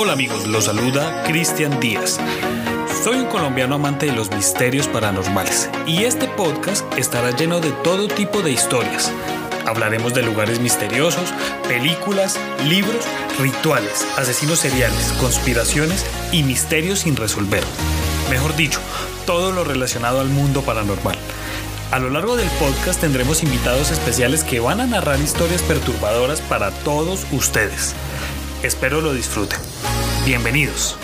Hola 0.00 0.12
amigos, 0.12 0.46
los 0.46 0.66
saluda 0.66 1.24
Cristian 1.24 1.80
Díaz. 1.80 2.20
Soy 3.02 3.16
un 3.16 3.26
colombiano 3.26 3.74
amante 3.74 4.06
de 4.06 4.12
los 4.12 4.30
misterios 4.30 4.86
paranormales 4.86 5.68
y 5.88 6.04
este 6.04 6.28
podcast 6.28 6.84
estará 6.96 7.32
lleno 7.32 7.58
de 7.58 7.72
todo 7.82 8.06
tipo 8.06 8.40
de 8.40 8.52
historias. 8.52 9.12
Hablaremos 9.66 10.14
de 10.14 10.22
lugares 10.22 10.60
misteriosos, 10.60 11.34
películas, 11.66 12.38
libros, 12.68 13.04
rituales, 13.40 14.06
asesinos 14.16 14.60
seriales, 14.60 15.12
conspiraciones 15.18 16.06
y 16.30 16.44
misterios 16.44 17.00
sin 17.00 17.16
resolver. 17.16 17.64
Mejor 18.30 18.54
dicho, 18.54 18.78
todo 19.26 19.50
lo 19.50 19.64
relacionado 19.64 20.20
al 20.20 20.28
mundo 20.28 20.62
paranormal. 20.62 21.18
A 21.90 21.98
lo 21.98 22.08
largo 22.10 22.36
del 22.36 22.48
podcast 22.60 23.00
tendremos 23.00 23.42
invitados 23.42 23.90
especiales 23.90 24.44
que 24.44 24.60
van 24.60 24.80
a 24.80 24.86
narrar 24.86 25.18
historias 25.18 25.62
perturbadoras 25.62 26.40
para 26.42 26.70
todos 26.70 27.26
ustedes. 27.32 27.96
Espero 28.62 29.00
lo 29.00 29.12
disfruten. 29.12 29.60
Bienvenidos. 30.26 30.96